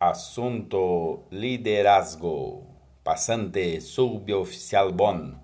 Asunto 0.00 1.24
Liderazgo. 1.30 2.62
Pasante 3.02 3.80
Suboficial 3.80 4.92
Bon. 4.92 5.40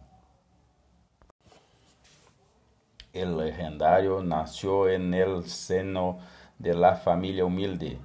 El 3.12 3.36
legendario 3.36 4.22
nació 4.22 4.88
en 4.88 5.12
el 5.12 5.48
seno 5.48 6.20
de 6.56 6.72
la 6.72 6.94
familia 6.94 7.44
humilde 7.44 7.98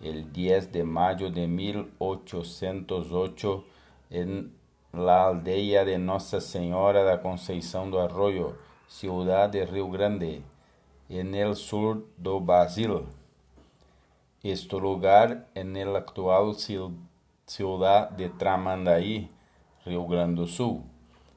el 0.00 0.32
10 0.32 0.72
de 0.72 0.82
mayo 0.82 1.30
de 1.30 1.46
1808 1.46 3.64
en 4.10 4.56
la 4.92 5.26
aldea 5.26 5.84
de 5.84 5.98
Nossa 5.98 6.40
Señora 6.40 7.04
da 7.04 7.16
Conceição 7.16 7.88
do 7.88 8.00
Arroyo, 8.00 8.56
ciudad 8.88 9.48
de 9.48 9.64
Rio 9.64 9.88
Grande, 9.88 10.42
en 11.08 11.32
el 11.36 11.54
sur 11.54 12.04
do 12.18 12.40
Brasil. 12.40 13.06
Este 14.44 14.76
lugar 14.76 15.46
en 15.54 15.76
el 15.76 15.94
actual 15.94 16.56
ciudad 17.46 18.10
de 18.10 18.28
Tramandaí, 18.28 19.30
Rio 19.84 20.08
Grande 20.08 20.40
do 20.40 20.48
Sul, 20.48 20.82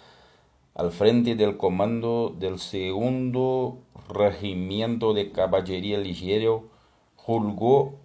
al 0.75 0.91
frente 0.91 1.35
del 1.35 1.57
comando 1.57 2.35
del 2.37 2.57
segundo 2.57 3.77
regimiento 4.09 5.13
de 5.13 5.31
caballería 5.31 5.99
ligero, 5.99 6.63
juzgó 7.15 7.99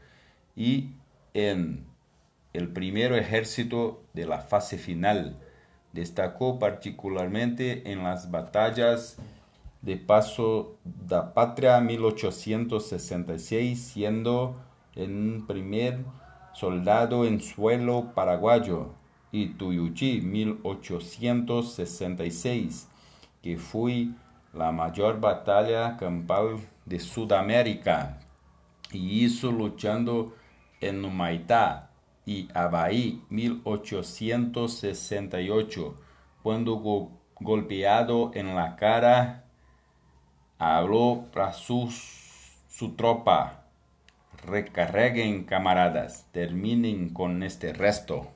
y 0.54 0.90
en 1.34 1.84
el 2.52 2.68
primero 2.68 3.16
ejército 3.16 4.02
de 4.14 4.26
la 4.26 4.38
fase 4.38 4.78
final. 4.78 5.36
Destacó 5.92 6.58
particularmente 6.58 7.92
en 7.92 8.02
las 8.04 8.30
batallas 8.30 9.18
de 9.82 9.98
Paso 9.98 10.78
da 10.84 11.34
Patria 11.34 11.78
1866, 11.80 13.78
siendo 13.78 14.56
el 14.94 15.44
primer 15.46 15.98
soldado 16.54 17.26
en 17.26 17.42
suelo 17.42 18.12
paraguayo, 18.14 18.94
y 19.30 19.48
Tuyuchi 19.48 20.20
1866, 20.20 22.88
que 23.42 23.58
fue 23.58 24.08
la 24.52 24.70
mayor 24.70 25.20
batalla 25.20 25.96
campal 25.96 26.58
de 26.86 27.00
Sudamérica, 27.00 28.20
y 28.92 29.24
hizo 29.24 29.50
luchando 29.50 30.34
en 30.88 31.04
Humaitá 31.04 31.90
y 32.26 32.48
Abaí 32.54 33.22
1868, 33.30 35.94
cuando 36.42 37.10
golpeado 37.40 38.30
en 38.34 38.54
la 38.54 38.76
cara 38.76 39.44
habló 40.58 41.26
para 41.32 41.52
su, 41.52 41.92
su 42.68 42.96
tropa, 42.96 43.64
recarguen 44.46 45.44
camaradas, 45.44 46.26
terminen 46.32 47.10
con 47.10 47.42
este 47.42 47.72
resto. 47.72 48.28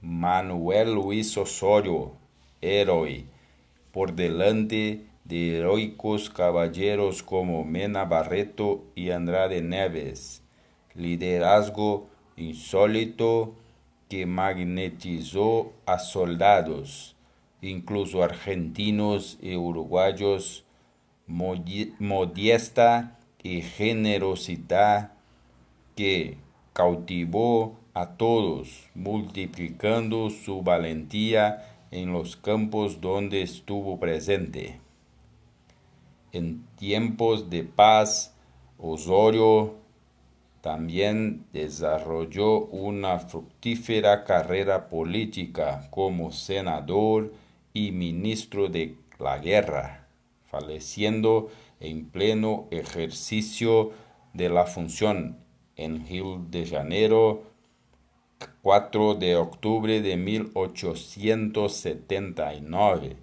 Manuel 0.00 0.94
Luis 0.94 1.36
Osorio, 1.36 2.16
héroe, 2.60 3.26
por 3.92 4.14
delante 4.14 5.06
de 5.24 5.58
heroicos 5.58 6.30
caballeros 6.30 7.22
como 7.22 7.64
Mena 7.64 8.04
Barreto 8.04 8.84
y 8.94 9.10
Andrade 9.10 9.62
Neves. 9.62 10.42
Liderazgo 10.94 12.08
insólito 12.36 13.54
que 14.08 14.26
magnetizó 14.26 15.72
a 15.86 15.98
soldados 15.98 17.16
incluso 17.62 18.22
argentinos 18.22 19.38
y 19.40 19.56
uruguayos, 19.56 20.64
modesta 21.26 23.18
y 23.42 23.62
generosidad 23.62 25.12
que 25.96 26.36
cautivó 26.72 27.78
a 27.94 28.16
todos, 28.16 28.90
multiplicando 28.94 30.28
su 30.30 30.62
valentía 30.62 31.86
en 31.90 32.12
los 32.12 32.36
campos 32.36 33.00
donde 33.00 33.42
estuvo 33.42 33.98
presente. 34.00 34.80
En 36.32 36.66
tiempos 36.76 37.50
de 37.50 37.62
paz, 37.62 38.34
Osorio 38.78 39.74
también 40.62 41.44
desarrolló 41.52 42.64
una 42.66 43.18
fructífera 43.18 44.24
carrera 44.24 44.88
política 44.88 45.88
como 45.90 46.32
senador 46.32 47.34
y 47.74 47.92
ministro 47.92 48.68
de 48.68 48.96
la 49.18 49.36
guerra, 49.38 50.08
falleciendo 50.46 51.50
en 51.80 52.08
pleno 52.08 52.66
ejercicio 52.70 53.92
de 54.32 54.48
la 54.48 54.64
función 54.64 55.36
en 55.76 56.06
Rio 56.06 56.40
de 56.50 56.64
Janeiro 56.64 57.42
4 58.62 59.16
de 59.16 59.36
octubre 59.36 60.00
de 60.00 60.16
1879 60.16 63.16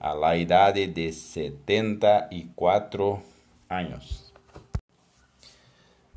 a 0.00 0.14
la 0.14 0.36
edad 0.36 0.74
de 0.74 1.12
74 1.12 3.22
años. 3.68 4.32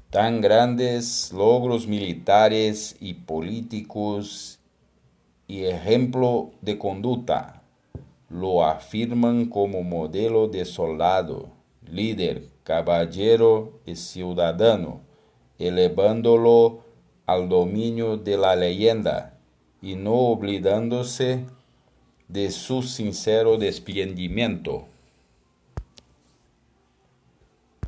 Tan 0.10 0.42
grandes 0.42 1.31
logros 1.31 1.88
militares 1.88 2.98
y 3.00 3.13
políticos 3.13 4.60
y 5.48 5.66
ejemplo 5.66 6.51
de 6.62 6.78
conducta 6.78 7.62
lo 8.30 8.66
afirman 8.66 9.48
como 9.48 9.83
modelo 9.83 10.48
de 10.48 10.66
soldado, 10.66 11.50
líder, 11.89 12.48
caballero 12.63 13.80
y 13.86 13.95
ciudadano, 13.95 15.01
elevándolo 15.60 16.83
al 17.25 17.50
dominio 17.50 18.18
de 18.18 18.38
la 18.38 18.56
leyenda 18.56 19.38
y 19.81 19.95
no 19.95 20.13
olvidándose 20.13 21.45
de 22.31 22.50
su 22.51 22.81
sincero 22.81 23.57
desprendimiento. 23.57 24.91